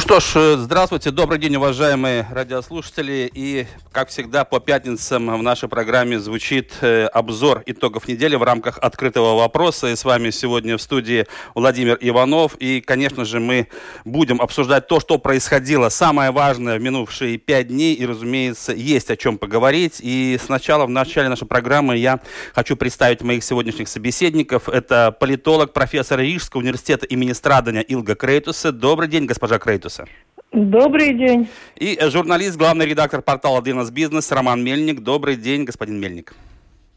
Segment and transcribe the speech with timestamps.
[0.00, 3.30] Ну что ж, э, здравствуйте, добрый день, уважаемые радиослушатели.
[3.34, 8.78] И, как всегда, по пятницам в нашей программе звучит э, обзор итогов недели в рамках
[8.78, 9.88] открытого вопроса.
[9.88, 12.56] И с вами сегодня в студии Владимир Иванов.
[12.56, 13.68] И, конечно же, мы
[14.06, 17.94] будем обсуждать то, что происходило самое важное в минувшие пять дней.
[17.94, 20.00] И, разумеется, есть о чем поговорить.
[20.00, 22.20] И сначала, в начале нашей программы, я
[22.54, 24.70] хочу представить моих сегодняшних собеседников.
[24.70, 28.72] Это политолог, профессор Рижского университета имени Страдиня Илга Крейтусе.
[28.72, 29.89] Добрый день, госпожа Крейтус.
[29.90, 30.06] Рейтуса.
[30.52, 31.48] Добрый день.
[31.76, 35.00] И журналист, главный редактор портала «Динас Бизнес» Роман Мельник.
[35.00, 36.34] Добрый день, господин Мельник.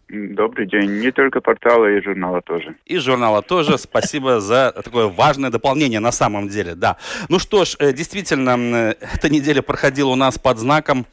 [0.09, 0.99] Добрый день.
[0.99, 2.75] Не только портала, и журнала тоже.
[2.85, 3.77] И журнала тоже.
[3.77, 6.97] Спасибо за такое важное дополнение на самом деле, да.
[7.29, 11.05] Ну что ж, э, действительно, эта неделя проходила у нас под знаком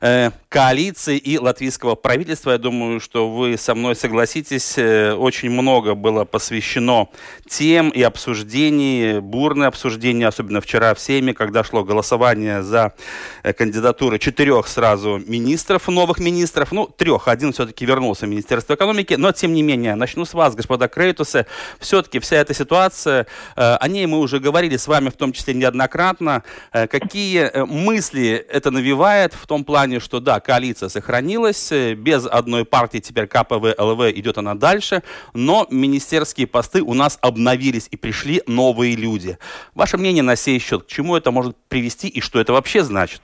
[0.00, 2.52] э, коалиции и латвийского правительства.
[2.52, 4.78] Я думаю, что вы со мной согласитесь.
[4.78, 7.08] Э, очень много было посвящено
[7.46, 12.94] тем и обсуждений, бурное обсуждение, особенно вчера в Сейме, когда шло голосование за
[13.42, 16.72] кандидатуры четырех сразу министров, новых министров.
[16.72, 17.28] Ну, трех.
[17.28, 19.14] Один все-таки вернулся министр Министерства экономики.
[19.14, 21.46] Но, тем не менее, начну с вас, господа Крейтусы.
[21.80, 23.26] Все-таки вся эта ситуация,
[23.56, 26.44] э, о ней мы уже говорили с вами, в том числе неоднократно.
[26.72, 32.64] Э, какие э, мысли это навевает в том плане, что, да, коалиция сохранилась, без одной
[32.64, 35.02] партии теперь КПВ, ЛВ идет она дальше,
[35.34, 39.36] но министерские посты у нас обновились и пришли новые люди.
[39.74, 43.22] Ваше мнение на сей счет, к чему это может привести и что это вообще значит?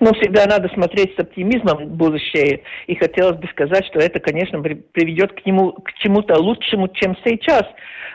[0.00, 2.62] Но всегда надо смотреть с оптимизмом в будущее.
[2.86, 7.64] И хотелось бы сказать, что это, конечно, приведет к, нему, к чему-то лучшему, чем сейчас.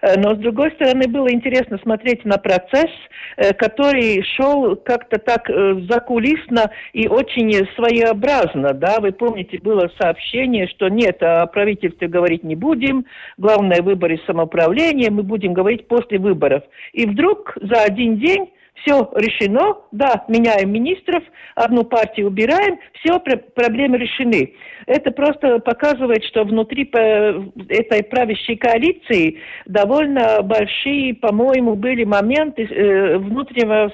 [0.02, 2.92] Э, но, с другой стороны, было интересно смотреть на процесс,
[3.38, 8.74] э, который шел как-то так э, закулисно и очень своеобразно.
[8.74, 9.00] Да?
[9.00, 13.06] Вы помните, было сообщение, что нет, о правительстве говорить не будем,
[13.38, 16.64] главное выборы самоуправления, мы будем говорить после выборов.
[16.94, 18.50] И вдруг за один день
[18.82, 21.24] все решено, да, меняем министров,
[21.56, 24.54] одну партию убираем, все проблемы решены.
[24.88, 33.92] Это просто показывает, что внутри этой правящей коалиции довольно большие, по-моему, были моменты э, внутреннего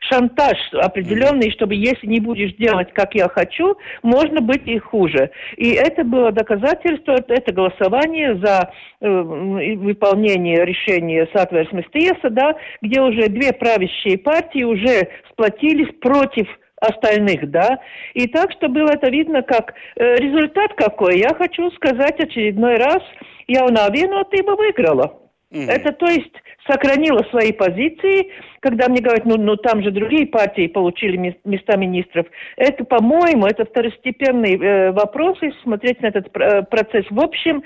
[0.00, 5.30] шантаж определенный, чтобы если не будешь делать, как я хочу, можно быть и хуже.
[5.58, 13.52] И это было доказательство, это голосование за э, выполнение решения Сатверсместеса, да, где уже две
[13.52, 16.48] правящие партии уже сплотились против
[16.86, 17.78] остальных, да.
[18.14, 21.18] И так, что было это видно как э, результат какой.
[21.18, 23.02] Я хочу сказать очередной раз,
[23.46, 25.18] я на vienotība выиграла.
[25.52, 25.70] Mm-hmm.
[25.70, 26.32] Это то есть
[26.68, 32.26] сохранила свои позиции, когда мне говорят, ну, ну там же другие партии получили места министров.
[32.56, 37.62] Это, по-моему, это второстепенный э, вопрос, если смотреть на этот э, процесс в общем.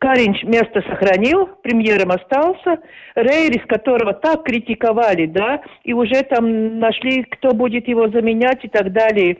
[0.00, 2.78] Каринч место сохранил, премьером остался.
[3.14, 8.92] Рейрис, которого так критиковали, да, и уже там нашли, кто будет его заменять и так
[8.92, 9.38] далее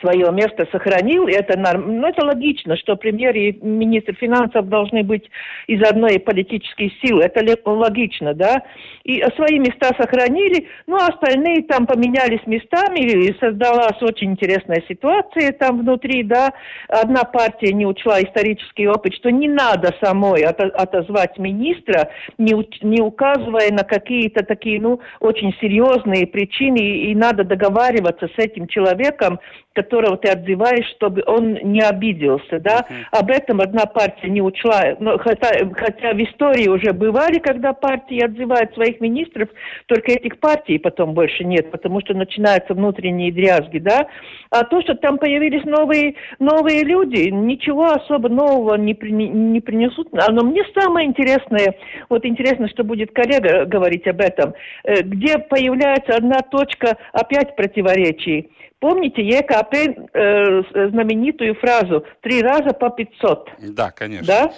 [0.00, 2.00] свое место сохранил, это, норм...
[2.00, 5.28] ну, это логично, что премьер и министр финансов должны быть
[5.66, 8.62] из одной политической силы, это логично, да,
[9.04, 15.52] и свои места сохранили, ну, а остальные там поменялись местами, и создалась очень интересная ситуация
[15.52, 16.52] там внутри, да,
[16.88, 23.70] одна партия не учла исторический опыт, что не надо самой отозвать министра, не, не указывая
[23.70, 29.38] на какие-то такие, ну, очень серьезные причины, и надо договариваться с этим человеком,
[29.84, 32.86] которого ты отзываешь, чтобы он не обиделся, да.
[32.88, 33.20] Uh-huh.
[33.20, 34.96] Об этом одна партия не учла.
[34.98, 39.48] Но хотя, хотя в истории уже бывали, когда партии отзывают своих министров,
[39.86, 44.06] только этих партий потом больше нет, потому что начинаются внутренние дрязги, да.
[44.50, 50.08] А то, что там появились новые, новые люди, ничего особо нового не, при, не принесут.
[50.12, 51.74] Но мне самое интересное,
[52.08, 54.54] вот интересно, что будет коллега говорить об этом,
[54.84, 58.50] э, где появляется одна точка опять противоречий.
[58.80, 63.48] Помните ЕКП э, знаменитую фразу «три раза по 500»?
[63.70, 64.26] Да, конечно.
[64.26, 64.52] Да?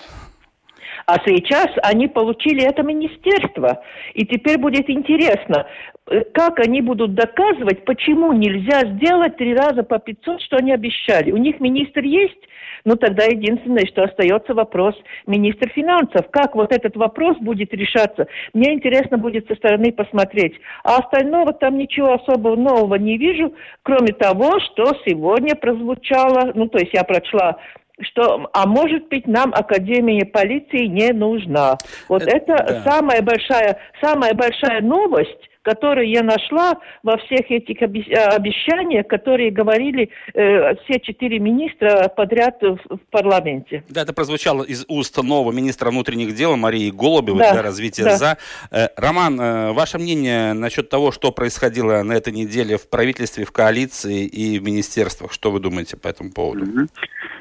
[1.06, 3.82] А сейчас они получили это министерство.
[4.14, 5.66] И теперь будет интересно,
[6.10, 11.30] э, как они будут доказывать, почему нельзя сделать три раза по 500, что они обещали.
[11.30, 12.40] У них министр есть,
[12.86, 14.94] ну тогда единственное, что остается вопрос
[15.26, 16.30] министр финансов.
[16.30, 18.28] Как вот этот вопрос будет решаться?
[18.54, 20.54] Мне интересно будет со стороны посмотреть.
[20.84, 23.52] А остального там ничего особого нового не вижу,
[23.82, 27.58] кроме того, что сегодня прозвучало, ну то есть я прочла
[28.00, 31.78] что, а может быть, нам Академия полиции не нужна.
[32.10, 32.90] Вот это, это да.
[32.90, 40.76] самая большая, самая большая новость, которую я нашла во всех этих обещаниях, которые говорили э,
[40.76, 43.82] все четыре министра подряд в, в парламенте.
[43.88, 48.16] Да, это прозвучало из уст нового министра внутренних дел Марии Голубевой да, для развития да.
[48.16, 48.38] ЗА.
[48.70, 53.50] Э, Роман, э, ваше мнение насчет того, что происходило на этой неделе в правительстве, в
[53.50, 55.32] коалиции и в министерствах?
[55.32, 56.64] Что вы думаете по этому поводу?
[56.64, 56.88] Mm-hmm.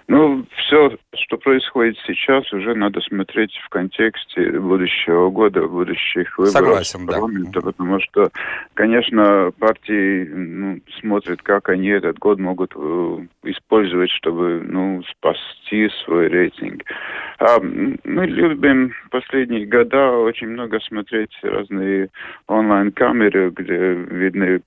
[0.08, 7.08] Ну, все, что происходит сейчас, уже надо смотреть в контексте будущего года, будущих выборов Согласен,
[7.08, 7.72] парламента, да.
[7.72, 8.15] потому что,
[8.74, 16.28] конечно, партии ну, смотрят, как они этот год могут э, использовать, чтобы ну, спасти свой
[16.28, 16.84] рейтинг.
[17.40, 22.10] А мы любим последние года очень много смотреть разные
[22.48, 24.60] онлайн-камеры, где видны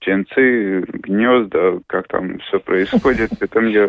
[0.00, 3.30] птенцы, гнезда, как там все происходит.
[3.40, 3.86] Это мне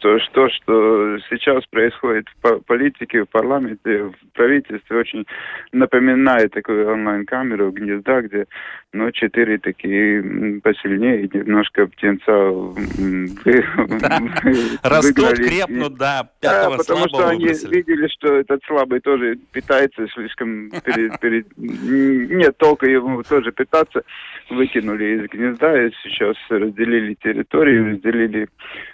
[0.00, 5.26] то, что, что сейчас происходит в политике, в парламенте, в правительстве, очень
[5.72, 8.46] напоминает такую онлайн-камеру гнезда, где
[8.94, 12.30] ну, четыре такие посильнее, немножко птенца
[14.82, 21.18] Растут, крепнут, да, пятого потому что они видели, что этот слабый тоже питается слишком перед,
[21.20, 21.46] перед...
[21.56, 24.02] нет толка ему тоже питаться.
[24.50, 28.48] Выкинули из гнезда и сейчас разделили территорию, разделили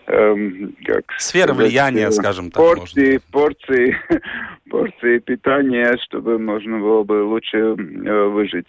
[0.06, 2.62] эм, как сферы влияния, скажем так.
[2.62, 3.20] Порции, можно.
[3.32, 3.96] порции,
[4.70, 8.68] порции питания, чтобы можно было бы лучше э, выжить.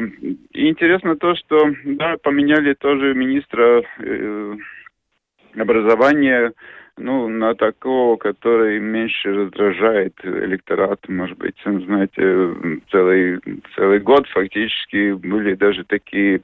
[0.00, 4.56] Э, интересно то, что да, поменяли тоже министра э,
[5.56, 6.52] образования
[6.96, 13.40] ну, на такого, который меньше раздражает электорат, может быть, знаете, целый,
[13.74, 16.42] целый год фактически были даже такие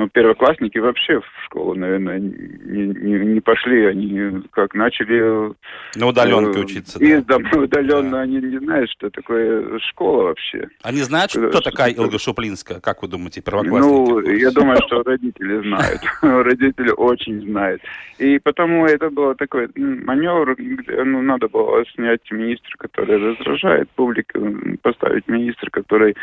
[0.00, 3.84] ну, первоклассники вообще в школу, наверное, не, не, не пошли.
[3.84, 5.52] Они как начали...
[5.94, 7.36] На удаленке э, учиться, из да.
[7.36, 8.10] дома удаленно.
[8.12, 8.20] Да.
[8.20, 10.68] Они не знают, что такое школа вообще.
[10.82, 12.80] Они знают, что, кто такая Илга Шуплинская?
[12.80, 13.82] Как вы думаете, первоклассники?
[13.82, 16.00] Ну, я думаю, что родители знают.
[16.22, 17.82] Родители очень знают.
[18.18, 24.38] И потому это было такой маневр, где ну, надо было снять министра, который раздражает публику,
[24.82, 26.14] поставить министра, который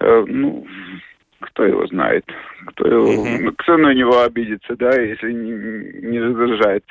[0.00, 0.66] э, ну,
[1.40, 2.24] кто его знает,
[2.66, 3.54] кто, его, uh-huh.
[3.58, 6.84] кто на него обидится, да, если не, не раздражает.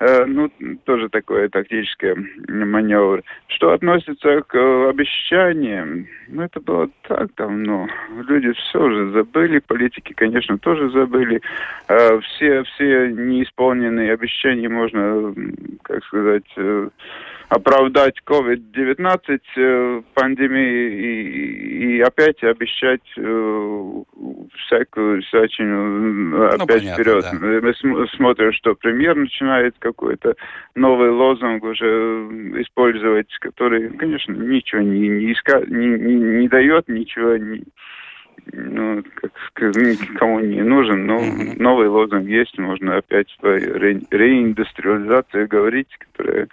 [0.00, 0.48] Э, ну,
[0.84, 2.16] тоже такое тактическое
[2.48, 3.22] маневр.
[3.48, 7.88] Что относится к обещаниям, ну, это было так давно.
[8.28, 11.40] Люди все уже забыли, политики, конечно, тоже забыли.
[11.88, 15.34] Э, все, все неисполненные обещания можно,
[15.82, 16.88] как сказать, э,
[17.48, 24.02] оправдать COVID-19 э, пандемии и, и опять обещать э,
[24.66, 27.24] всякую всячину ну, опять понятно, вперед.
[27.24, 27.38] Да.
[27.40, 30.34] Мы см- смотрим, что премьер начинает какой-то
[30.74, 31.86] новый лозунг уже
[32.60, 35.62] использовать, который, конечно, ничего не, не, иска...
[35.66, 37.64] не, не, не дает, ничего не,
[38.52, 41.62] ну, как никому не нужен, но mm-hmm.
[41.62, 46.48] новый лозунг есть, можно опять по ре, реиндустриализации говорить, которая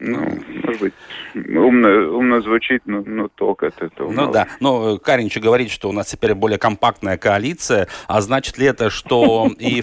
[0.00, 0.94] ну, может быть,
[1.34, 4.10] умно, умно звучит, но, но толк от этого.
[4.10, 4.32] Ну мало.
[4.32, 8.66] да, но э, Каринч говорит, что у нас теперь более компактная коалиция, а значит ли
[8.66, 9.82] это, что и...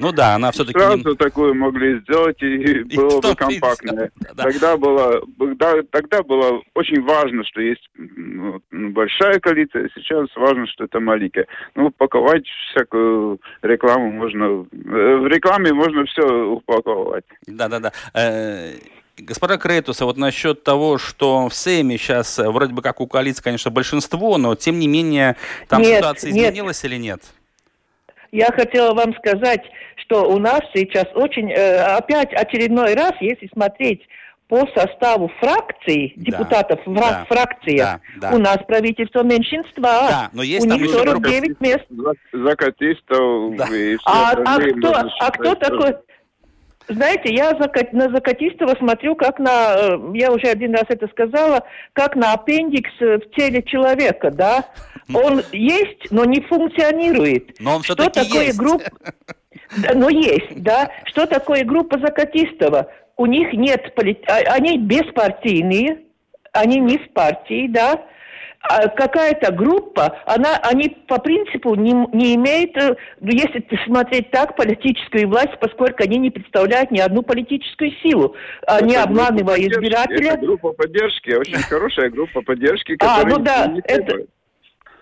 [0.00, 0.78] Ну да, она все-таки...
[0.78, 4.10] Сразу такую могли сделать, и, было бы компактное.
[4.36, 5.22] Тогда было,
[5.90, 11.46] тогда было очень важно, что есть ну, большая коалиция, сейчас важно, что это маленькая.
[11.76, 14.66] Ну, упаковать всякую рекламу можно...
[14.72, 17.24] Э, в рекламе можно все упаковать.
[17.46, 17.92] Да-да-да.
[19.16, 23.42] Господа Крейтуса, вот насчет того, что в Сейме сейчас э, вроде бы как у коалиции,
[23.42, 25.36] конечно, большинство, но тем не менее
[25.68, 26.92] там нет, ситуация изменилась нет.
[26.92, 27.22] или нет?
[28.32, 29.62] Я хотела вам сказать,
[29.96, 34.02] что у нас сейчас очень, э, опять очередной раз, если смотреть
[34.48, 38.36] по составу фракций, Да, депутатов в да, фракциях, да, да.
[38.36, 39.82] у нас правительство меньшинства.
[39.82, 41.84] Да, но есть у них еще 49 мест.
[41.88, 43.66] За- Закатистов Да.
[43.68, 45.94] и все А, а кто, а кто такой?
[46.88, 47.52] Знаете, я
[47.92, 51.62] на Закатистова смотрю, как на, э, я уже один раз это сказала,
[51.94, 54.66] как на аппендикс э, в теле человека, да?
[55.12, 57.58] Он есть, но не функционирует.
[57.60, 58.58] Но он Что такое есть.
[58.58, 58.84] группа?
[59.94, 60.90] Но есть, да.
[61.04, 62.88] Что такое группа Закатистова?
[63.16, 65.98] У них нет, поли- а- они беспартийные,
[66.52, 68.02] они не в партии, да.
[68.66, 74.30] А какая-то группа, она, они по принципу не, не имеют, э, ну, если ты смотреть
[74.30, 78.34] так, политическую власть, поскольку они не представляют ни одну политическую силу.
[78.66, 80.32] Они Это обманывая избирателя.
[80.32, 84.26] Это группа поддержки, очень хорошая группа поддержки, А, которая ну да, не это-.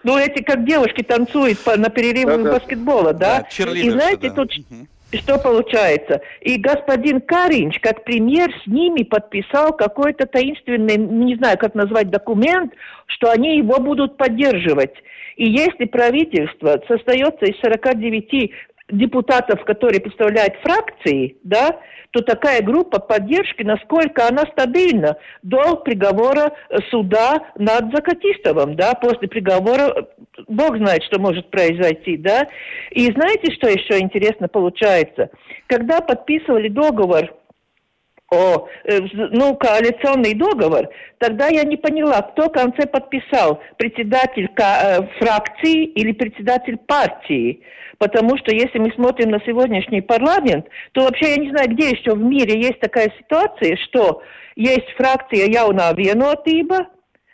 [0.02, 2.58] Ну, эти как девушки танцуют по- на перерывах Да-да.
[2.58, 3.46] баскетбола, да?
[3.56, 4.34] Да, И знаете, да.
[4.34, 4.88] тут Мгм.
[5.18, 6.20] Что получается?
[6.40, 12.72] И господин Каринч, как премьер, с ними подписал какой-то таинственный, не знаю, как назвать, документ,
[13.06, 14.94] что они его будут поддерживать.
[15.36, 18.52] И если правительство состоится из 49
[18.92, 21.80] депутатов, которые представляют фракции, да,
[22.10, 26.52] то такая группа поддержки, насколько она стабильна до приговора
[26.90, 30.06] суда над Закатистовым, да, после приговора
[30.46, 32.46] Бог знает, что может произойти, да.
[32.90, 35.30] И знаете, что еще интересно получается?
[35.66, 37.34] Когда подписывали договор
[38.32, 45.02] о, э, ну, коалиционный договор, тогда я не поняла, кто в конце подписал, председатель э,
[45.18, 47.60] фракции или председатель партии.
[47.98, 52.14] Потому что если мы смотрим на сегодняшний парламент, то вообще я не знаю, где еще
[52.14, 54.22] в мире есть такая ситуация, что
[54.56, 56.88] есть фракция Яуна Венотиба,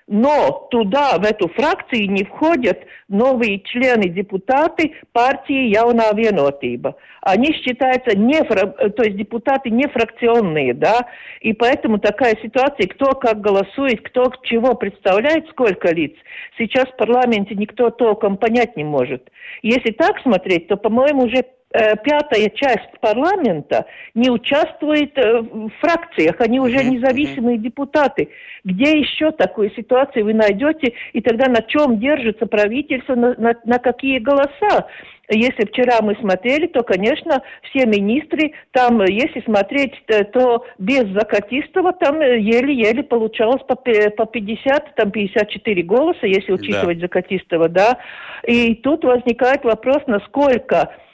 [0.09, 6.97] но туда, в эту фракцию, не входят новые члены, депутаты партии Яуна Венотиба.
[7.21, 11.07] Они считаются не, то есть депутаты не фракционные, да,
[11.41, 16.15] и поэтому такая ситуация, кто как голосует, кто чего представляет, сколько лиц,
[16.57, 19.31] сейчас в парламенте никто толком понять не может.
[19.63, 23.85] Если так смотреть, то, по-моему, уже пятая часть парламента
[24.15, 28.31] не участвует э, в фракциях, они уже независимые депутаты.
[28.65, 33.79] Где еще такую ситуацию вы найдете, и тогда на чем держится правительство, на, на- на
[33.79, 34.87] какие голоса?
[35.31, 41.07] Если вчера мы смотрели, то, конечно, все министры, там, э, если смотреть, э, то без
[41.09, 47.99] Закатистова там э, еле-еле получалось по, по 50, там 54 голоса, если учитывать Закатистова, да.
[48.47, 51.08] И тут возникает вопрос, насколько э,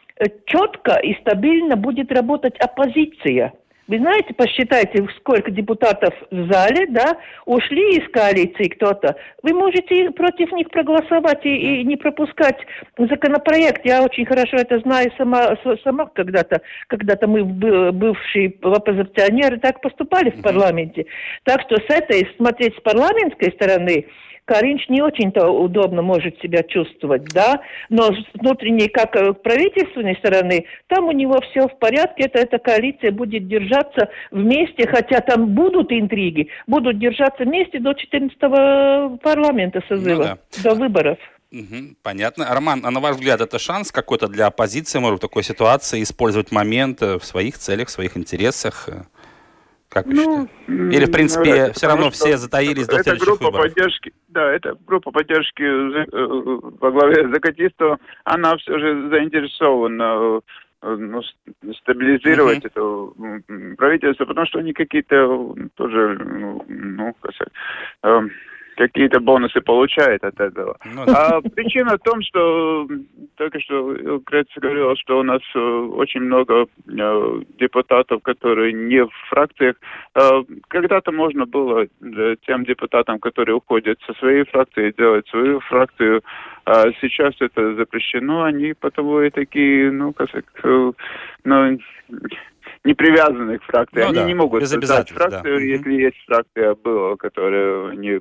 [0.46, 3.52] четко и стабильно будет работать оппозиция.
[3.86, 9.14] Вы знаете, посчитайте, сколько депутатов в зале, да, ушли из коалиции кто-то.
[9.42, 12.56] Вы можете против них проголосовать и, и не пропускать
[12.96, 13.84] законопроект.
[13.84, 20.30] Я очень хорошо это знаю сама, сама когда-то, когда-то мы, бы- бывшие оппозиционеры, так поступали
[20.30, 21.04] в парламенте.
[21.42, 24.06] Так что с этой, смотреть с парламентской стороны,
[24.44, 30.66] Каринч не очень-то удобно может себя чувствовать, да, но с внутренней, как э, правительственной стороны,
[30.88, 35.90] там у него все в порядке, это, эта коалиция будет держаться вместе, хотя там будут
[35.92, 38.38] интриги, будут держаться вместе до 14
[39.22, 40.62] парламента созыва, Ну да.
[40.62, 41.18] до выборов.
[42.02, 42.52] Понятно.
[42.52, 46.50] Роман, а на ваш взгляд, это шанс какой-то для оппозиции, может, в такой ситуации использовать
[46.52, 48.88] момент э, в своих целях, в своих интересах?
[49.94, 50.96] Как вы Ну, считаете?
[50.96, 53.72] Или, в принципе, ли, все равно что все затаились до следующих группа выборов?
[53.72, 60.40] поддержки, да, это группа поддержки э, э, во главе Закатистова, она все же заинтересована
[60.82, 61.22] э, ну,
[61.74, 62.66] стабилизировать Мгм.
[62.66, 66.18] это правительство, потому что они какие-то тоже,
[66.68, 67.14] ну,
[68.76, 70.76] какие-то бонусы получают от этого.
[70.84, 71.28] Ну да.
[71.28, 72.86] А причина в том, что
[73.36, 79.10] только что Крец говорил, что у нас э, очень много э, депутатов, которые не в
[79.28, 79.76] фракциях.
[80.14, 81.86] Э, Когда-то можно было
[82.46, 86.22] тем депутатам, которые уходят со своей фракции, делать свою фракцию.
[86.66, 90.30] А сейчас это запрещено, они потому и такие, ну, как
[90.62, 91.78] ну,
[92.84, 94.00] не привязаны к фракции.
[94.00, 95.14] Ну они да, не могут без создать да.
[95.14, 95.64] фракцию, Мгм.
[95.64, 98.20] если есть фракция была, которая не...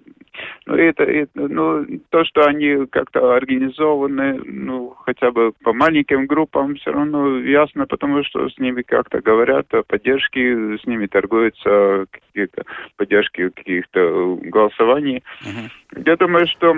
[0.65, 6.75] Ну, это, это- ну, то, что они как-то организованы, ну, хотя бы по маленьким группам,
[6.75, 12.63] все равно ясно, потому что с ними как-то говорят о поддержке, с ними торгуются какие-то
[12.95, 15.23] поддержки каких-то голосований.
[15.41, 16.03] Мгм.
[16.05, 16.77] Я думаю, что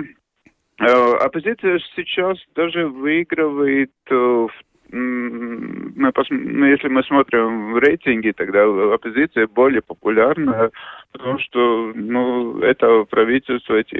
[0.80, 4.50] э, оппозиция сейчас даже выигрывает э, в
[4.90, 8.64] мы пос- ну, если мы смотрим в рейтинге, тогда
[8.94, 10.70] оппозиция более популярна,
[11.12, 13.96] потому что ну, это правительство, эти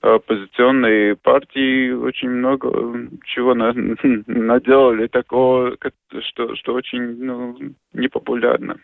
[0.00, 3.72] оппозиционные партии очень много чего на,
[4.26, 5.76] наделали такого,
[6.20, 7.56] что, что очень ну,
[7.92, 8.76] непопулярно.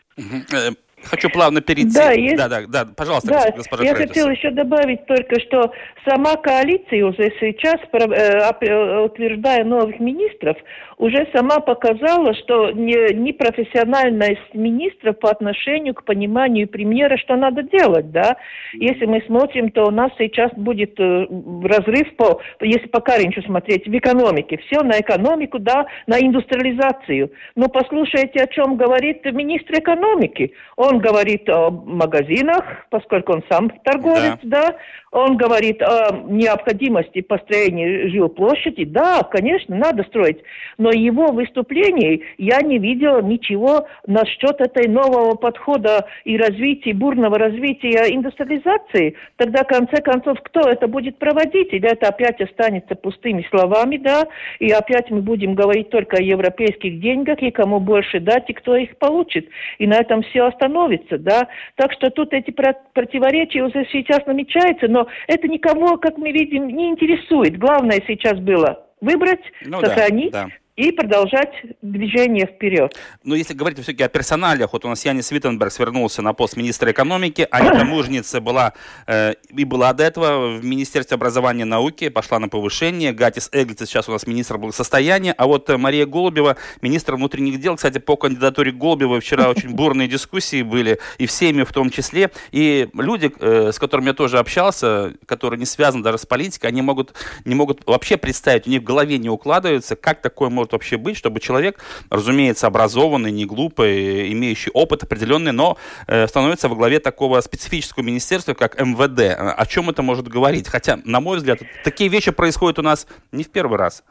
[1.10, 1.94] Хочу плавно перейти.
[1.94, 2.36] Да, есть...
[2.36, 5.72] да, да, да, пожалуйста, да, госпожа Я хотела еще добавить только, что
[6.06, 10.56] сама коалиция уже сейчас, э, утверждая новых министров,
[10.98, 17.62] уже сама показала, что не, не профессиональность министров по отношению к пониманию премьера, что надо
[17.62, 18.36] делать, да.
[18.72, 21.26] Если мы смотрим, то у нас сейчас будет э,
[21.64, 24.58] разрыв по, если по Каринчу смотреть, в экономике.
[24.66, 27.30] Все на экономику, да, на индустриализацию.
[27.54, 30.52] Но послушайте, о чем говорит министр экономики.
[30.76, 34.70] Он говорит о магазинах, поскольку он сам торговец, да.
[34.70, 34.76] да.
[35.12, 38.84] Он говорит о необходимости построения жилплощади.
[38.84, 40.42] Да, конечно, надо строить.
[40.76, 48.14] Но его выступлений я не видела ничего насчет этой нового подхода и развития, бурного развития
[48.14, 49.14] индустриализации.
[49.36, 51.72] Тогда, в конце концов, кто это будет проводить?
[51.72, 54.26] Или это опять останется пустыми словами, да?
[54.58, 58.76] И опять мы будем говорить только о европейских деньгах, и кому больше дать, и кто
[58.76, 59.48] их получит.
[59.78, 60.75] И на этом все остановится,
[61.18, 61.48] да?
[61.76, 66.88] Так что тут эти противоречия уже сейчас намечаются, но это никого, как мы видим, не
[66.88, 67.58] интересует.
[67.58, 70.32] Главное сейчас было выбрать, ну, сохранить.
[70.32, 72.94] Да, да и продолжать движение вперед.
[73.24, 76.92] Но если говорить все-таки о персоналиях, вот у нас Янис Виттенберг свернулся на пост министра
[76.92, 78.74] экономики, Анита Мужница была
[79.06, 83.78] э, и была до этого в Министерстве образования и науки, пошла на повышение, Гатис Эглиц
[83.86, 88.16] сейчас у нас министр благосостояния, а вот э, Мария Голубева, министр внутренних дел, кстати, по
[88.16, 93.32] кандидатуре Голубева вчера очень бурные дискуссии были, и в семье в том числе, и люди,
[93.40, 97.14] э, с которыми я тоже общался, которые не связаны даже с политикой, они могут,
[97.46, 100.96] не могут вообще представить, у них в голове не укладывается, как такое может может вообще
[100.96, 101.78] быть, чтобы человек,
[102.10, 105.76] разумеется, образованный, не глупый, имеющий опыт определенный, но
[106.08, 109.36] э, становится во главе такого специфического министерства, как МВД.
[109.38, 110.68] О чем это может говорить?
[110.68, 114.02] Хотя, на мой взгляд, такие вещи происходят у нас не в первый раз.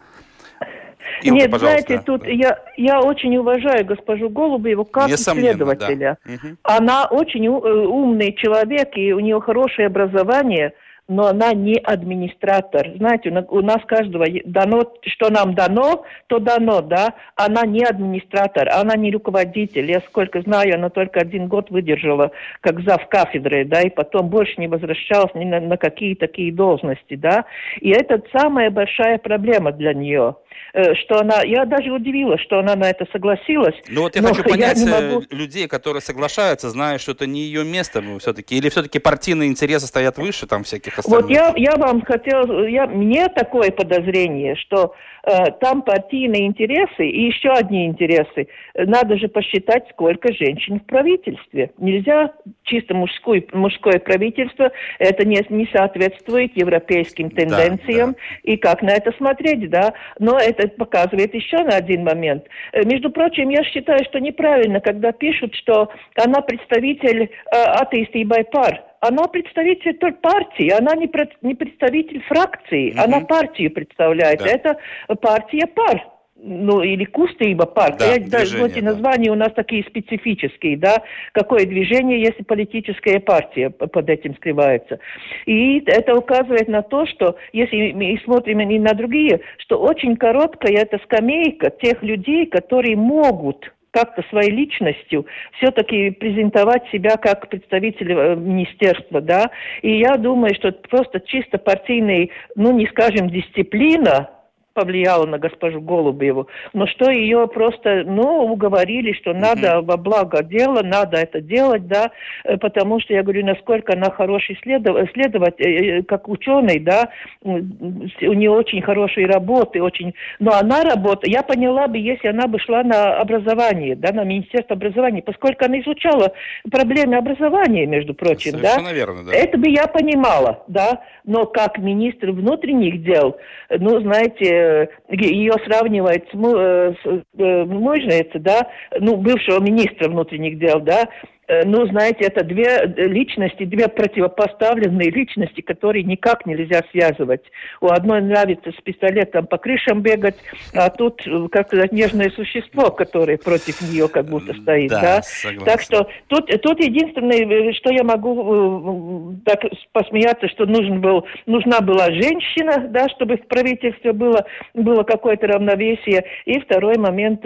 [1.23, 6.17] Илка, Нет, знаете, тут я, я очень уважаю госпожу Голубеву как исследователя.
[6.25, 6.37] Да.
[6.63, 10.71] Она очень э, умный человек, и у нее хорошее образование–
[11.07, 12.93] но она не администратор.
[12.97, 17.13] Знаете, у нас каждого дано, что нам дано, то дано, да.
[17.35, 19.89] Она не администратор, она не руководитель.
[19.89, 24.53] Я сколько знаю, она только один год выдержала как зав кафедры, да, и потом больше
[24.57, 27.45] не возвращалась ни на, на какие такие должности, да.
[27.79, 30.35] И это самая большая проблема для нее.
[30.73, 33.75] Э, что она, я даже удивилась, что она на это согласилась.
[33.87, 35.23] Ну вот я хочу понять я могу...
[35.31, 40.17] людей, которые соглашаются, зная, что это не ее место все-таки, или все-таки партийные интересы стоят
[40.17, 41.21] выше там всяких остальных?
[41.21, 44.93] Вот я, я вам хотела, я, мне такое подозрение, что
[45.25, 48.47] Э, там партийные интересы и еще одни интересы.
[48.75, 51.71] Надо же посчитать, сколько женщин в правительстве.
[51.79, 52.31] Нельзя
[52.63, 58.11] чисто мужской, мужское правительство, это не, не соответствует европейским тенденциям.
[58.11, 58.51] Да, да.
[58.51, 59.93] И как на это смотреть, да?
[60.19, 62.43] Но это показывает еще на один момент.
[62.71, 65.89] Э, между прочим, я считаю, что неправильно, когда пишут, что
[66.23, 71.09] она представитель э, атеистии пар она представитель только партии, она не,
[71.41, 73.01] не представитель фракции, угу.
[73.01, 74.39] она партию представляет.
[74.39, 74.47] Да.
[74.47, 74.77] Это
[75.21, 76.15] партия пар
[76.45, 77.97] ну, или Кустейба парк.
[77.99, 78.81] Да, Я, движение, вот да.
[78.81, 84.99] названия у нас такие специфические, да, какое движение, если политическая партия под этим скрывается.
[85.45, 90.73] И это указывает на то, что, если мы смотрим и на другие, что очень короткая
[90.73, 95.25] эта скамейка тех людей, которые могут как-то своей личностью
[95.57, 99.49] все-таки презентовать себя как представитель э, министерства, да.
[99.81, 104.29] И я думаю, что просто чисто партийный, ну, не скажем, дисциплина,
[104.75, 110.81] повлияло на госпожу Голубеву, но что ее просто, ну, уговорили, что надо во благо дела,
[110.83, 112.11] надо это делать, да,
[112.43, 114.97] э, потому что я говорю, насколько она хороший следов...
[114.97, 117.09] э, э, как ученый, да,
[117.41, 122.59] у нее очень хорошие работы, очень, но она работа, я поняла бы, если она бы
[122.59, 126.33] шла на образование, да, на Министерство образования, поскольку она изучала
[126.69, 131.77] проблемы образования, между прочим, Совершенно да, верно, да, это бы я понимала, да, но как
[131.77, 133.37] министр внутренних дел,
[133.69, 134.64] ну, знаете,
[135.09, 138.67] ее сравнивать с, э, с э, Мойжница, да,
[138.99, 141.07] ну, бывшего министра внутренних дел, да,
[141.47, 147.41] ну, знаете, это две э, личности, две противопоставленные личности, которые никак нельзя связывать.
[147.81, 150.35] У одной нравится с пистолетом по крышам бегать,
[150.73, 154.89] а тут, э, как сказать, нежное существо, которое против нее как будто стоит.
[154.89, 155.21] Да, да?
[155.65, 159.59] Так что тут, тут единственное, что я могу так
[159.91, 166.25] посмеяться, что нужен был, нужна была женщина, да, чтобы в правительстве было, было какое-то равновесие.
[166.45, 167.41] И второй момент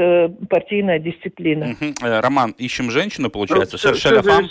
[0.50, 1.76] партийная дисциплина.
[2.02, 3.78] Роман, ищем женщину, получается?
[3.84, 4.48] Ну, Шершеля Фам?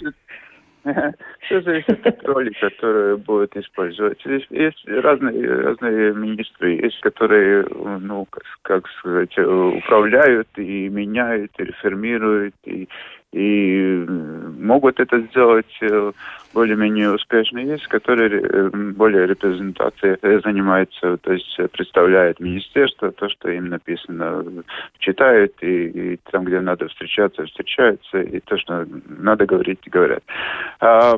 [1.41, 4.21] Все зависит от роли, которую будут использовать.
[4.25, 7.67] Здесь есть разные, разные министры, есть, которые,
[8.01, 12.89] ну, как, как сказать, управляют и меняют, и реформируют, и
[13.33, 14.07] и
[14.59, 16.13] могут это сделать э,
[16.55, 17.59] более-менее успешно.
[17.59, 24.45] Есть, которые э, более репрезентацией занимаются, то есть представляют министерство, то, что им написано,
[24.99, 30.23] читают, и, и там, где надо встречаться, встречаются, и то, что надо говорить, говорят.
[30.81, 31.17] А,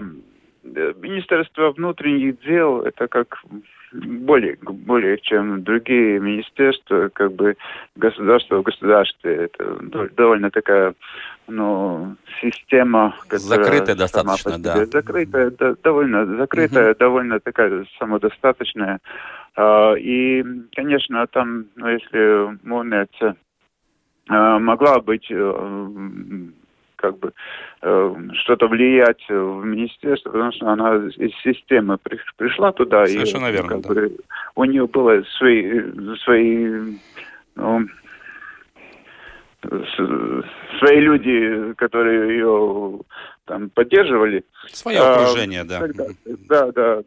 [0.63, 3.43] Министерство внутренних дел это как
[3.93, 7.57] более, более чем другие министерства, как бы
[7.97, 9.51] государство в государстве.
[9.53, 9.79] Это
[10.17, 10.95] довольно такая
[11.49, 14.87] ну, система, закрытая достаточно, да.
[14.87, 16.99] Закрытая, да, довольно закрытая, угу.
[16.99, 19.01] довольно такая самодостаточная.
[19.57, 23.09] А, и, конечно, там, ну, если молния
[24.29, 26.15] могла быть э,
[27.01, 27.33] как бы
[27.83, 33.07] э, что-то влиять в министерство, потому что она из системы при, пришла туда.
[33.07, 33.89] Совершенно и, верно, как да.
[33.89, 34.17] бы,
[34.55, 36.99] у нее было свои, свои
[37.57, 37.87] ну,
[40.79, 43.01] свои люди, которые ее
[43.45, 44.45] там поддерживали.
[44.69, 45.81] Свое окружение, а, да.
[45.81, 46.07] Тогда,
[46.49, 47.03] да, да.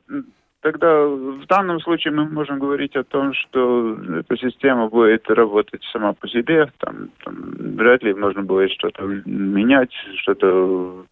[0.63, 6.13] Тогда в данном случае мы можем говорить о том, что эта система будет работать сама
[6.13, 6.71] по себе.
[6.77, 7.35] Там, там
[7.75, 11.03] вряд ли можно будет что-то менять, что-то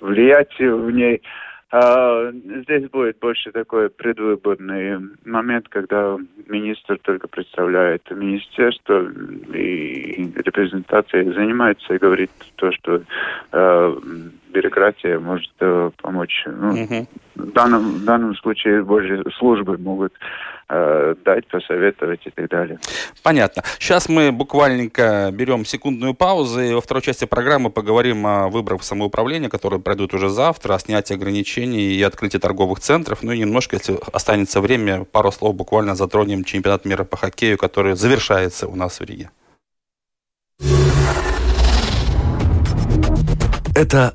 [0.00, 1.22] влиять в ней.
[1.70, 6.16] А здесь будет больше такой предвыборный момент, когда
[6.48, 9.08] министр только представляет министерство
[9.54, 13.02] и репрезентацией занимается и говорит то, что
[13.52, 13.96] э,
[14.56, 16.44] бюрократия может э, помочь.
[16.46, 17.06] Ну, угу.
[17.34, 20.14] в, данном, в данном случае больше службы могут
[20.70, 22.78] э, дать, посоветовать и так далее.
[23.22, 23.62] Понятно.
[23.78, 24.88] Сейчас мы буквально
[25.30, 30.14] берем секундную паузу и во второй части программы поговорим о выборах в самоуправление, которые пройдут
[30.14, 33.22] уже завтра, о снятии ограничений и открытии торговых центров.
[33.22, 37.94] Ну и немножко, если останется время, пару слов буквально затронем чемпионат мира по хоккею, который
[37.94, 39.30] завершается у нас в Риге.
[43.76, 44.14] Это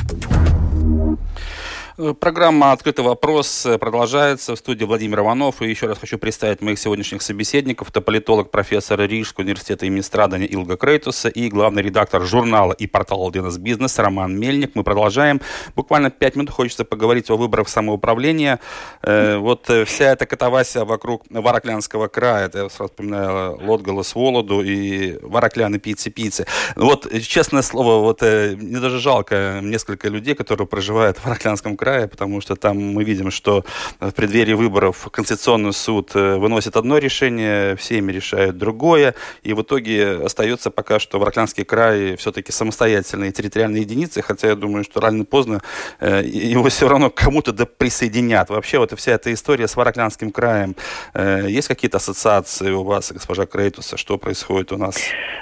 [2.19, 4.55] Программа «Открытый вопрос» продолжается.
[4.55, 5.61] В студии Владимир Иванов.
[5.61, 7.89] И еще раз хочу представить моих сегодняшних собеседников.
[7.89, 13.31] Это политолог, профессор Рижского университета имени Страдания Илга Крейтуса и главный редактор журнала и портала
[13.31, 14.71] «Динас Бизнес» Роман Мельник.
[14.73, 15.41] Мы продолжаем.
[15.75, 18.59] Буквально пять минут хочется поговорить о выборах самоуправления.
[19.03, 22.47] Э, вот э, вся эта катавасия вокруг Вараклянского края.
[22.47, 26.47] Это я сразу вспоминаю Лотгала Володу и Варакляны пиццы-пиццы.
[26.75, 31.90] Вот, честное слово, вот э, мне даже жалко несколько людей, которые проживают в Вараклянском крае,
[31.91, 33.65] края, потому что там мы видим, что
[33.99, 39.61] в преддверии выборов Конституционный суд э, выносит одно решение, все ими решают другое, и в
[39.61, 45.17] итоге остается пока что Вараклянский край все-таки самостоятельные территориальные единицы, хотя я думаю, что рано
[45.17, 45.61] или поздно
[45.99, 48.49] э, его все равно кому-то да присоединят.
[48.49, 50.75] Вообще вот вся эта история с Вараклянским краем,
[51.13, 54.95] э, есть какие-то ассоциации у вас, госпожа Крейтуса, что происходит у нас?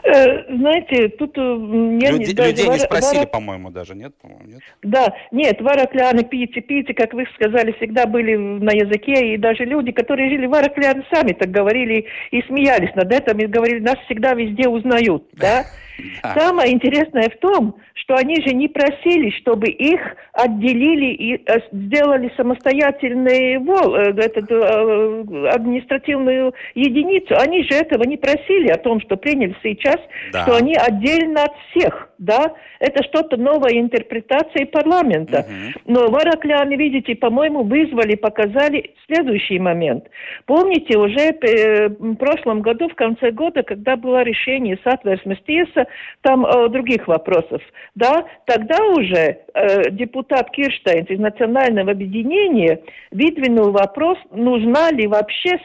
[0.03, 1.37] Знаете, тут...
[1.37, 4.13] Люди, людей не спросили, по-моему, даже, нет?
[4.21, 4.61] По-моему, нет?
[4.81, 9.91] Да, нет, Варакляны пейте, пейте, как вы сказали, всегда были на языке, и даже люди,
[9.91, 14.33] которые жили в Аракляне, сами так говорили и смеялись над этим, и говорили, нас всегда
[14.33, 15.65] везде узнают, да?
[16.21, 17.75] Самое интересное в том,
[18.09, 19.99] что они же не просили, чтобы их
[20.33, 27.35] отделили и э, сделали самостоятельную вол, э, этот, э, административную единицу.
[27.37, 29.97] Они же этого не просили о том, что приняли сейчас,
[30.33, 30.43] да.
[30.43, 32.53] что они отдельно от всех, да?
[32.79, 35.45] Это что-то новая интерпретация парламента.
[35.47, 35.93] Угу.
[35.93, 40.05] Но Варакляне, видите, по-моему, вызвали, показали следующий момент.
[40.45, 41.33] Помните, уже
[41.99, 45.87] в прошлом году, в конце года, когда было решение Сатверсмес Тиеса,
[46.21, 47.61] там э, других вопросов,
[47.95, 55.59] да, тогда уже э, депутат Кирштейнс из Национального объединения выдвинул вопрос, нужна ли вообще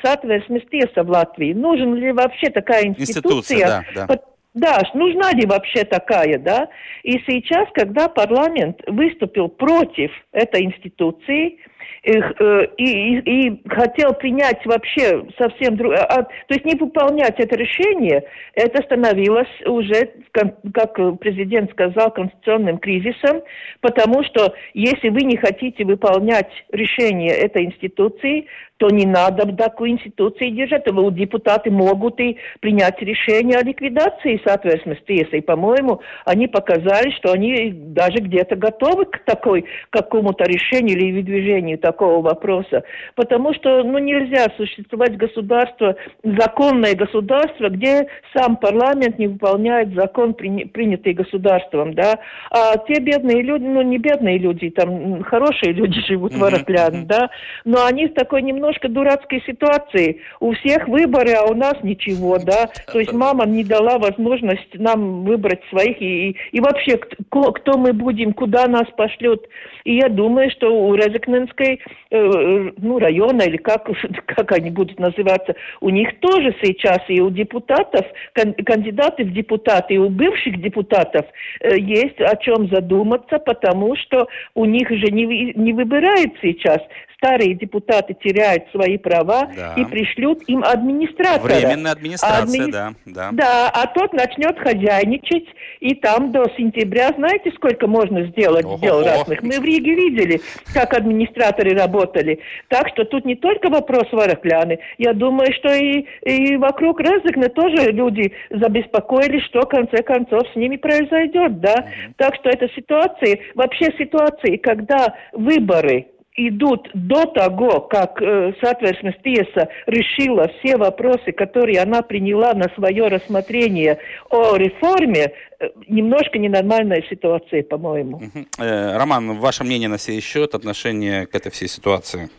[0.70, 4.20] Тиеса в Латвии, нужен ли вообще такая институция, институция да, да.
[4.54, 6.68] Да, нужна ли вообще такая, да?
[7.02, 11.58] И сейчас, когда парламент выступил против этой институции,
[12.06, 17.56] Э, и, и, и хотел принять вообще совсем другое, а, то есть не выполнять это
[17.56, 23.42] решение, это становилось уже, как президент сказал, конституционным кризисом,
[23.80, 28.46] потому что если вы не хотите выполнять решение этой институции,
[28.78, 30.84] то не надо такую институцию держать.
[31.14, 34.96] Депутаты могут и принять решение о ликвидации соответственно
[35.36, 41.73] И, по-моему, они показали, что они даже где-то готовы к такой, какому-то решению или выдвижению
[41.74, 42.82] решению такого вопроса.
[43.14, 51.14] Потому что ну, нельзя существовать государство, законное государство, где сам парламент не выполняет закон, принятый
[51.14, 51.94] государством.
[51.94, 52.18] Да?
[52.50, 57.30] А те бедные люди, ну не бедные люди, там хорошие люди живут в Араклян, да,
[57.64, 60.20] но они в такой немножко дурацкой ситуации.
[60.40, 62.70] У всех выборы, а у нас ничего, да.
[62.92, 67.92] То есть мама не дала возможность нам выбрать своих и, и вообще кто, кто мы
[67.92, 69.46] будем, куда нас пошлют.
[69.84, 73.88] И я думаю, что у Резекненской э, ну, района, или как,
[74.26, 79.94] как они будут называться, у них тоже сейчас и у депутатов, кан, кандидаты в депутаты,
[79.94, 81.26] и у бывших депутатов
[81.60, 86.78] э, есть о чем задуматься, потому что у них же не, не выбирают сейчас
[87.24, 89.74] старые депутаты теряют свои права да.
[89.76, 91.54] и пришлют им администратора.
[91.54, 92.70] Временная администрация, а админи...
[92.70, 93.30] да, да.
[93.32, 95.46] Да, а тот начнет хозяйничать,
[95.80, 98.78] и там до сентября, знаете, сколько можно сделать Ого.
[98.78, 99.42] дел разных?
[99.42, 100.40] Мы в Риге видели,
[100.74, 102.40] как администраторы работали.
[102.68, 104.78] Так что тут не только вопрос Варакляны.
[104.98, 110.56] Я думаю, что и, и вокруг Резекна тоже люди забеспокоились, что в конце концов с
[110.56, 111.74] ними произойдет, да.
[111.74, 119.12] mm Так что это ситуации, вообще ситуации, когда выборы идут до того, как, э, соответственно,
[119.12, 123.98] ТИЕСа решила все вопросы, которые она приняла на свое рассмотрение
[124.30, 128.20] о реформе, э, немножко ненормальная ситуация, по-моему.
[128.58, 132.30] Э, Роман, ваше мнение на сей счет, отношение к этой всей ситуации?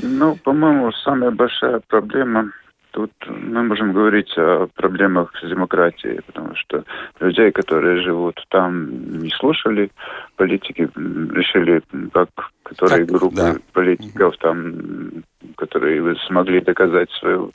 [0.00, 2.52] Ну, по-моему, самая большая проблема
[2.92, 6.84] Тут мы можем говорить о проблемах с демократией, потому что
[7.20, 9.90] людей, которые живут там, не слушали
[10.36, 12.30] политики, решили, как
[12.62, 13.56] которые как, группы да.
[13.72, 15.22] политиков там,
[15.56, 17.50] которые смогли доказать свою,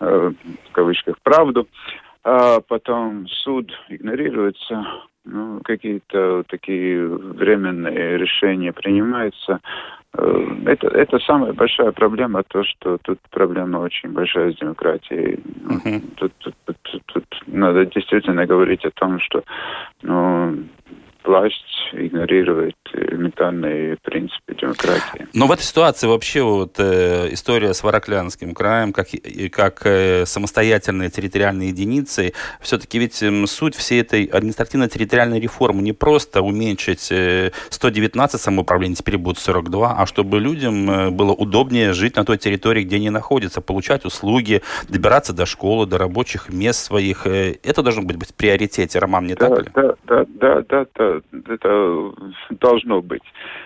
[0.00, 0.32] э,
[0.68, 1.68] в кавычках, правду,
[2.24, 4.84] а потом суд игнорируется,
[5.24, 9.60] ну, какие-то такие временные решения принимаются,
[10.14, 15.36] Э, это, это самая большая проблема, то, что тут проблема очень большая с демократией.
[15.36, 16.02] Uh-huh.
[16.16, 19.42] Тут, тут, тут, тут, тут надо действительно говорить о том, что
[20.02, 20.58] ну,
[21.24, 25.26] власть игнорирует элементарные принципы демократии.
[25.34, 30.24] Но в этой ситуации вообще вот э, история с Вараклянским краем, как, и, как э,
[30.26, 37.50] самостоятельные территориальные единицы, все-таки ведь э, суть всей этой административно-территориальной реформы не просто уменьшить э,
[37.70, 42.84] 119 самоуправлений, теперь будет 42, а чтобы людям э, было удобнее жить на той территории,
[42.84, 47.26] где они находятся, получать услуги, добираться до школы, до рабочих мест своих.
[47.26, 49.72] Э, это должно быть в приоритете, Роман, не да, так ли?
[49.74, 51.11] Да, да, да, да, да
[51.46, 52.12] это
[52.50, 53.22] должно быть.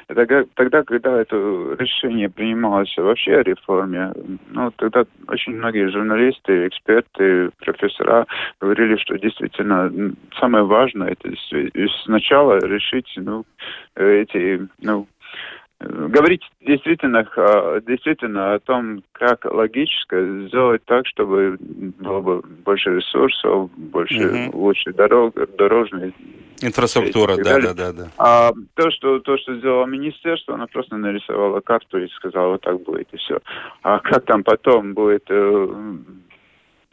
[0.08, 1.36] Тогда, тогда, когда это
[1.78, 4.12] решение принималось вообще о реформе,
[4.50, 8.26] ну, тогда очень многие журналисты, эксперты, профессора
[8.60, 11.30] говорили, что действительно самое важное это
[12.04, 13.44] сначала решить ну,
[13.96, 15.06] эти ну,
[15.80, 17.28] говорить действительно,
[17.86, 24.58] действительно о том, как логически сделать так, чтобы было бы больше ресурсов, больше угу.
[24.58, 26.14] лучше дорог, дорожной
[26.62, 28.08] инфраструктура, да, да, да, да.
[28.16, 32.82] А то, что то, что сделало министерство, она просто нарисовала карту и сказала, вот так
[32.82, 33.40] будет и все.
[33.82, 35.96] А как там потом будет э,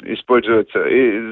[0.04, 1.32] использоваться и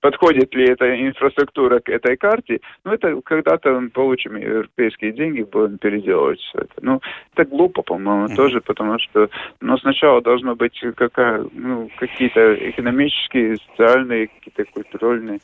[0.00, 5.78] подходит ли эта инфраструктура к этой карте, ну, это когда-то мы получим европейские деньги, будем
[5.78, 6.74] переделывать все это.
[6.80, 7.00] Ну,
[7.34, 8.36] это глупо, по-моему, mm-hmm.
[8.36, 9.28] тоже, потому что,
[9.60, 15.40] ну, сначала должно быть какая, ну, какие-то экономические, социальные, какие-то культурные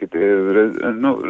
[0.00, 1.22] ну,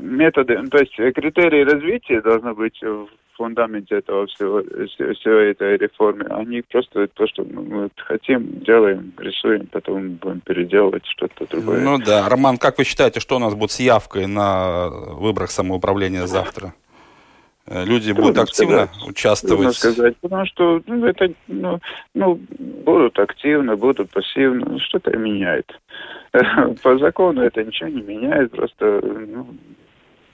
[0.00, 6.24] методы, то есть критерии развития должны быть в фундаменте этого всего, всего этой реформы.
[6.26, 11.80] Они просто то, что мы хотим, делаем, рисуем, потом будем переделывать что-то другое.
[11.80, 12.28] Ну да.
[12.28, 16.74] Роман, как вы считаете, что у нас будет с явкой на выборах самоуправления завтра?
[17.66, 19.08] Э, люди Трудно будут активно сказать.
[19.08, 19.56] участвовать?
[19.58, 21.78] Трудно сказать, потому что ну, это, ну,
[22.14, 25.70] ну, будут активно, будут пассивно, что-то меняет.
[26.82, 29.46] По закону это ничего не меняет, просто ну,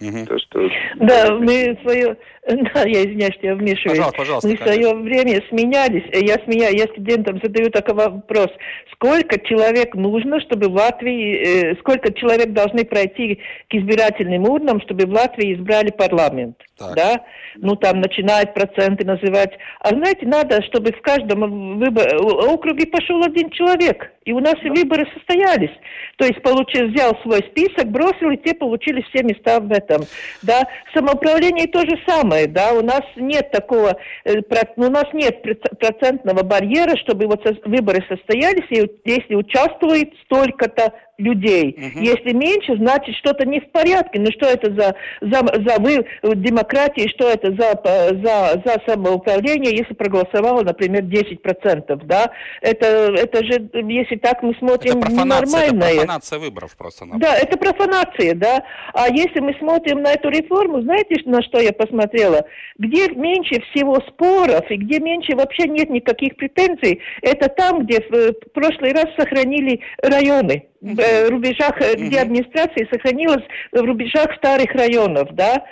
[0.00, 0.26] Угу.
[0.26, 0.68] То, что...
[0.96, 2.16] Да, мы свое...
[2.48, 3.98] Да, я извиняюсь, что я вмешиваюсь.
[3.98, 4.48] Пожалуйста, пожалуйста.
[4.48, 6.04] Мы в свое время сменялись.
[6.12, 8.48] Я сменяю, я студентам задаю такой вопрос.
[8.94, 11.72] Сколько человек нужно, чтобы в Латвии...
[11.72, 16.56] Э, сколько человек должны пройти к избирательным урнам, чтобы в Латвии избрали парламент?
[16.78, 16.94] Так.
[16.96, 17.24] Да?
[17.56, 19.52] Ну, там начинают проценты называть.
[19.80, 22.06] А знаете, надо, чтобы в каждом выбор...
[22.16, 24.12] округе пошел один человек.
[24.24, 24.70] И у нас да.
[24.70, 25.74] выборы состоялись.
[26.16, 30.07] То есть получил, взял свой список, бросил, и те получили все места в этом
[30.42, 30.66] да.
[30.94, 34.40] Самоуправление то же самое, да, у нас нет такого, э,
[34.77, 35.42] у нас нет
[35.79, 38.66] процентного барьера, чтобы вот выборы состоялись,
[39.05, 41.76] если участвует столько-то людей.
[41.76, 42.04] Угу.
[42.04, 44.20] Если меньше, значит что-то не в порядке.
[44.20, 47.81] Ну что это за, за, за вы, демократия, что это за,
[48.22, 52.31] за, за самоуправление, если проголосовало, например, 10%, да?
[52.62, 55.88] Это, это же, если так мы смотрим, это нормальное.
[55.88, 57.04] Это профанация выборов просто.
[57.04, 57.28] Например.
[57.28, 58.62] Да, это профанация, да.
[58.94, 62.44] А если мы смотрим на эту реформу, знаете, на что я посмотрела?
[62.78, 68.33] Где меньше всего споров и где меньше вообще нет никаких претензий, это там, где в
[68.52, 75.29] прошлый раз сохранили районы в э, рубежах, э, где администрация сохранилась в рубежах старых районов,
[75.33, 75.64] да.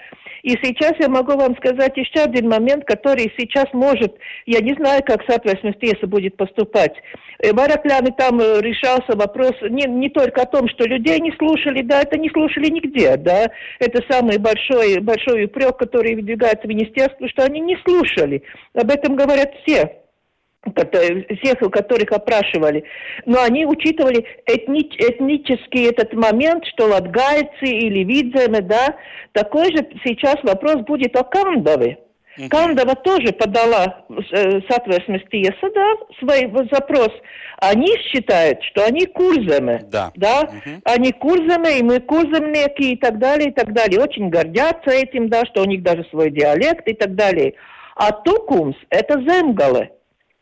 [0.42, 4.14] И сейчас я могу вам сказать еще один момент, который сейчас может,
[4.46, 6.94] я не знаю, как Сатвесность если будет поступать.
[7.42, 11.82] Э, в Аракляне там решался вопрос не, не только о том, что людей не слушали,
[11.82, 13.50] да, это не слушали нигде, да.
[13.78, 18.42] Это самый большой, большой упрек, который выдвигается министерству, что они не слушали.
[18.74, 20.05] Об этом говорят все
[20.74, 22.84] всех, которых опрашивали,
[23.24, 28.96] но они учитывали этни, этнический этот момент, что латгальцы или видземы, да,
[29.32, 31.98] такой же сейчас вопрос будет о Кандове.
[32.38, 32.48] Uh-huh.
[32.48, 35.20] Кандова тоже подала э, соответственно
[35.60, 35.86] суда
[36.18, 37.10] свой запрос.
[37.58, 39.80] Они считают, что они курземы.
[39.90, 40.12] Да.
[40.16, 40.42] да?
[40.42, 40.80] Uh-huh.
[40.84, 44.00] Они курземы, и мы курземники и так далее, и так далее.
[44.00, 47.54] Очень гордятся этим, да, что у них даже свой диалект и так далее.
[47.94, 49.90] А Тукумс– это земгалы.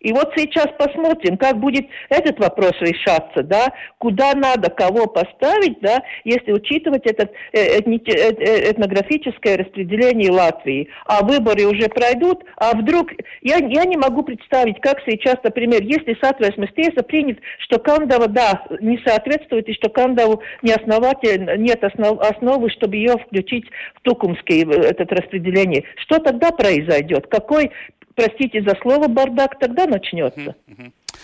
[0.05, 6.03] И вот сейчас посмотрим, как будет этот вопрос решаться, да, куда надо кого поставить, да,
[6.25, 10.89] если учитывать это э, э, э, этнографическое распределение Латвии.
[11.07, 16.17] А выборы уже пройдут, а вдруг, я, я не могу представить, как сейчас, например, если
[16.21, 16.69] соответственно
[17.03, 22.97] принят, что Кандава, да, не соответствует, и что Кандаву не основатель, нет основ, основы, чтобы
[22.97, 23.65] ее включить
[23.95, 25.85] в Тукумское этот распределение.
[25.97, 27.27] Что тогда произойдет?
[27.29, 27.71] Какой
[28.15, 30.55] простите за слово, бардак тогда начнется.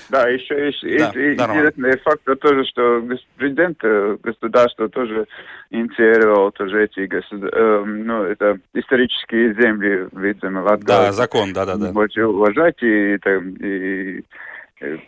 [0.09, 3.03] Да, еще есть, да, интересный факт тоже, что
[3.37, 5.27] президент э, государства тоже
[5.71, 11.07] инициировал тоже эти э, ну, это исторические земли, видимо, Латгалии.
[11.07, 11.91] Да, закон, да, да, да.
[11.95, 14.25] Очень уважать и, и, и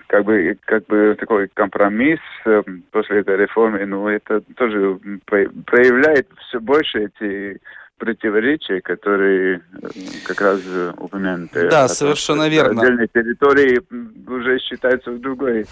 [0.07, 6.61] как бы, как бы такой компромисс э, после этой реформы, ну, это тоже проявляет все
[6.61, 7.61] больше эти
[8.03, 9.89] противоречия, которые э,
[10.25, 10.61] как раз
[10.99, 11.71] упомянуты.
[11.71, 12.83] Да, совершенно верно.
[12.83, 13.81] Отдельные территории
[14.29, 15.67] уже считаются в другой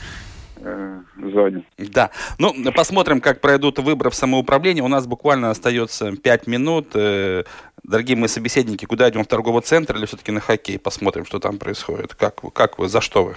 [0.59, 1.01] э,
[1.33, 1.65] зоне.
[1.77, 2.11] Да.
[2.39, 4.81] Ну, посмотрим, как пройдут выборы в самоуправлении.
[4.81, 6.91] У нас буквально остается 5 минут.
[6.95, 7.43] Э,
[7.83, 9.25] дорогие мои собеседники, куда идем?
[9.25, 10.79] В торговый центр или все-таки на хоккей?
[10.79, 12.15] Посмотрим, что там происходит.
[12.15, 13.37] Как, как вы, за что вы?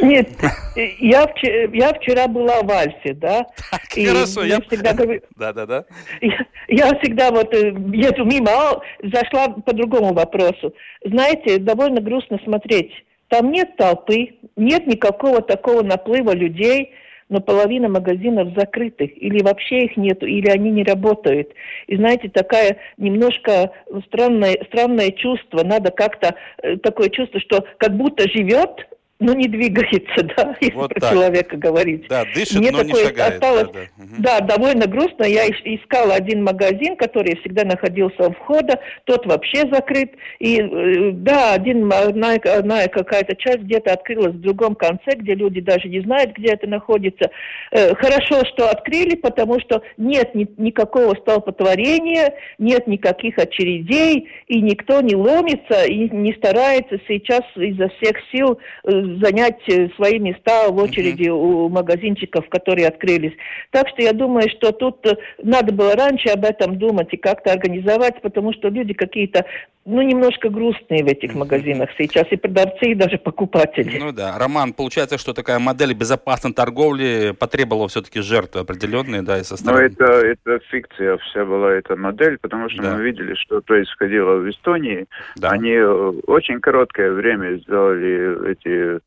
[0.00, 0.28] Нет,
[1.00, 3.46] я вчера, я вчера была в Альфе, да.
[3.70, 5.20] Так, и хорошо, я всегда говорю...
[5.36, 5.84] Да, да, да.
[6.20, 10.74] Я, я всегда вот э, еду мимо, а зашла по другому вопросу.
[11.04, 12.92] Знаете, довольно грустно смотреть.
[13.28, 16.92] Там нет толпы, нет никакого такого наплыва людей,
[17.28, 21.50] но половина магазинов закрытых, или вообще их нету, или они не работают.
[21.86, 23.72] И знаете, такая немножко
[24.06, 28.88] странное, странное чувство, надо как-то, э, такое чувство, что как будто живет
[29.20, 31.12] ну, не двигается, да, если вот про так.
[31.12, 32.06] человека говорить.
[32.08, 33.34] Да, дышит, Мне но такое не шагает.
[33.34, 34.04] Осталось, да, да.
[34.04, 34.14] Угу.
[34.18, 35.24] да, довольно грустно.
[35.24, 40.12] Я искала один магазин, который всегда находился у входа, тот вообще закрыт.
[40.38, 45.60] И э, да, один, одна, одна какая-то часть где-то открылась в другом конце, где люди
[45.60, 47.30] даже не знают, где это находится.
[47.72, 55.00] Э, хорошо, что открыли, потому что нет ни, никакого столпотворения, нет никаких очередей, и никто
[55.00, 60.76] не ломится и не старается сейчас изо всех сил э, занять э, свои места в
[60.76, 63.32] очереди у магазинчиков, которые открылись.
[63.70, 67.52] Так что я думаю, что тут э, надо было раньше об этом думать и как-то
[67.52, 69.44] организовать, потому что люди какие-то,
[69.84, 73.98] ну, немножко грустные в этих магазинах сейчас, и продавцы, и даже покупатели.
[73.98, 74.36] Ну да.
[74.38, 79.94] Роман, получается, что такая модель безопасной торговли потребовала все-таки жертвы определенные, да, и со стороны...
[79.98, 82.96] Ну, это, это фикция вся была эта модель, потому что да.
[82.96, 85.06] мы видели, что происходило в Эстонии.
[85.36, 85.50] Да.
[85.50, 88.97] Они э, очень короткое время сделали эти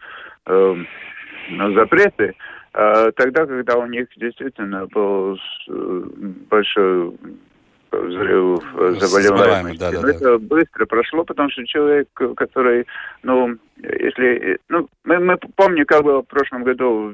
[0.46, 0.76] э,
[1.76, 2.36] запреты,
[2.74, 5.38] э, тогда, когда у них действительно был
[5.70, 6.04] э,
[6.50, 7.18] большой
[7.92, 8.64] взрыв
[9.00, 9.80] заболеваемости.
[9.80, 10.10] Да, да, да.
[10.10, 12.88] Это быстро прошло, потому что человек, который,
[13.24, 17.14] ну, если, ну, мы, мы помним, как было в прошлом году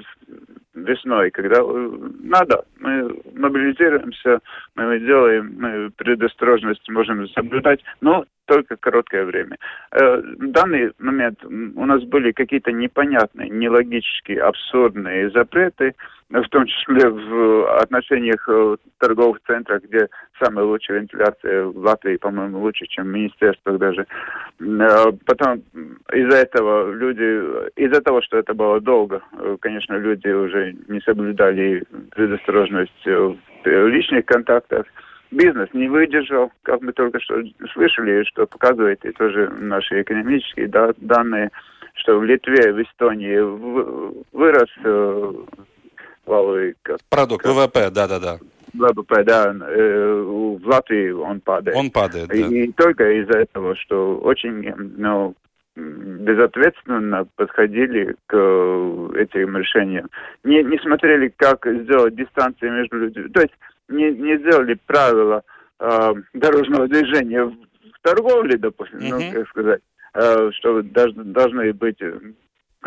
[0.76, 1.90] весной, когда э,
[2.22, 4.40] надо, мы мобилизируемся,
[4.76, 9.58] мы делаем, мы предосторожность можем соблюдать, но только короткое время.
[9.92, 15.94] Э, в данный момент у нас были какие-то непонятные, нелогические, абсурдные запреты,
[16.30, 20.08] в том числе в отношениях э, торговых центров, где
[20.42, 24.06] самая лучшая вентиляция в Латвии, по-моему, лучше, чем в министерствах даже.
[24.60, 25.62] Э, потом
[26.14, 29.22] из-за этого люди, из-за того, что это было долго,
[29.60, 31.84] конечно, люди уже не соблюдали
[32.16, 34.86] предосторожность в личных контактах
[35.32, 37.42] бизнес не выдержал, как мы только что
[37.74, 41.52] слышали, что показывает и тоже наши экономические да, данные,
[41.94, 43.40] что в Литве, в Эстонии
[44.32, 45.34] вырос э,
[46.26, 46.76] валовый...
[46.84, 48.40] Как, Продукт, как, ВВП, да-да-да.
[48.74, 51.78] ВВП, да, э, в Латвии он падает.
[51.78, 52.36] Он падает, да.
[52.36, 55.36] И, и только из-за этого, что очень, ну,
[55.76, 58.36] безответственно подходили к
[59.16, 60.10] этим решениям.
[60.44, 63.30] Не, не смотрели, как сделать дистанции между людьми.
[63.30, 63.54] То есть
[63.90, 65.44] не, не сделали правила
[65.80, 69.32] э, дорожного движения в, в торговле, допустим, mm-hmm.
[69.32, 69.82] ну, как сказать,
[70.14, 72.00] э, что даже, должны быть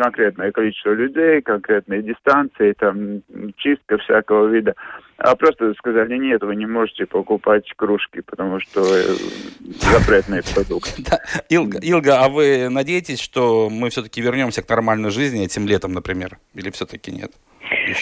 [0.01, 3.21] конкретное количество людей, конкретные дистанции, там,
[3.57, 4.73] чистка всякого вида.
[5.17, 9.15] А просто сказали, нет, вы не можете покупать кружки, потому что э,
[9.59, 11.03] запретные продукты.
[11.11, 11.19] Да.
[11.49, 16.37] Илга, Илга, а вы надеетесь, что мы все-таки вернемся к нормальной жизни этим летом, например?
[16.55, 17.31] Или все-таки нет?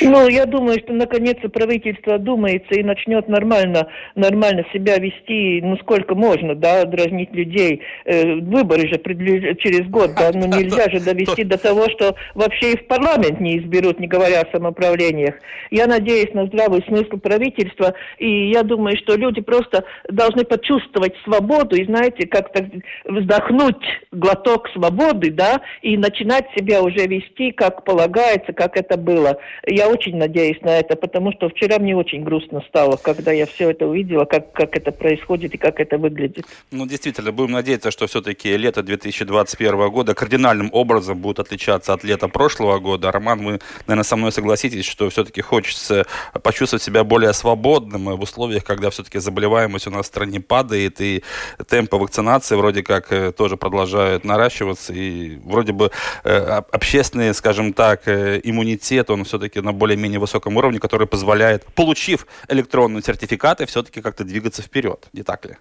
[0.01, 6.15] Ну, я думаю, что наконец-то правительство думается и начнет нормально, нормально себя вести, ну, сколько
[6.15, 7.81] можно, да, дразнить людей.
[8.05, 12.77] Э, выборы же через год, да, ну, нельзя же довести до того, что вообще и
[12.77, 15.35] в парламент не изберут, не говоря о самоуправлениях.
[15.71, 21.75] Я надеюсь на здравый смысл правительства, и я думаю, что люди просто должны почувствовать свободу
[21.75, 22.69] и, знаете, как-то
[23.05, 29.39] вздохнуть глоток свободы, да, и начинать себя уже вести, как полагается, как это было.
[29.71, 33.69] Я очень надеюсь на это, потому что вчера мне очень грустно стало, когда я все
[33.69, 36.45] это увидела, как, как это происходит и как это выглядит.
[36.71, 42.27] Ну, действительно, будем надеяться, что все-таки лето 2021 года кардинальным образом будет отличаться от лета
[42.27, 43.11] прошлого года.
[43.11, 46.05] Роман, вы, наверное, со мной согласитесь, что все-таки хочется
[46.41, 51.23] почувствовать себя более свободным в условиях, когда все-таки заболеваемость у нас в стране падает, и
[51.67, 55.91] темпы вакцинации вроде как э, тоже продолжают наращиваться, и вроде бы
[56.23, 61.65] э, общественный, скажем так, э, иммунитет, он все-таки все-таки на более-менее высоком уровне, который позволяет,
[61.75, 65.57] получив электронные сертификаты, все-таки как-то двигаться вперед, не так ли?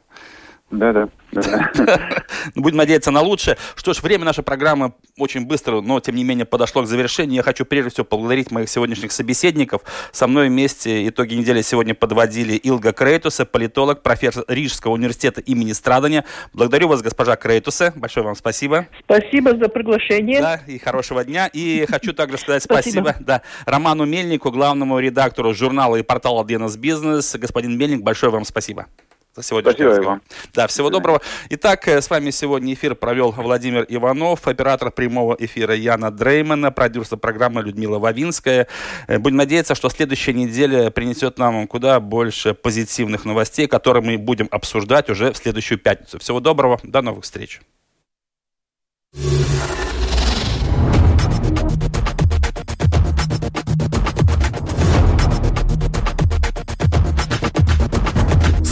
[0.71, 1.09] Да, да.
[2.55, 3.57] Ну, будем надеяться на лучшее.
[3.75, 7.37] Что ж, время нашей программы очень быстро, но тем не менее подошло к завершению.
[7.37, 9.83] Я хочу прежде всего поблагодарить моих сегодняшних собеседников.
[10.13, 16.25] Со мной вместе итоги недели сегодня подводили Илга Крейтуса, политолог, профессор Рижского университета имени Страдания.
[16.53, 17.93] Благодарю вас, госпожа Крейтуса.
[17.97, 18.87] Большое вам спасибо.
[19.05, 20.41] Спасибо за приглашение.
[20.41, 21.49] Да, и хорошего дня.
[21.53, 26.79] И хочу также сказать спасибо, спасибо да, Роману Мельнику, главному редактору журнала и портала DNS
[26.79, 27.35] Бизнес.
[27.37, 28.87] Господин Мельник, большое вам спасибо
[29.39, 30.11] за сегодняшний Спасибо разговор.
[30.11, 30.23] Вам.
[30.53, 31.23] Да, всего доброго.
[31.51, 37.19] Итак, э, с вами сегодня эфир провел Владимир Иванов, оператор прямого эфира Яна Дреймана, продюсер
[37.19, 38.67] программы Людмила Вавинская.
[39.07, 44.49] Э, будем надеяться, что следующая неделя принесет нам куда больше позитивных новостей, которые мы будем
[44.51, 46.19] обсуждать уже в следующую пятницу.
[46.19, 47.61] Всего доброго, до новых встреч.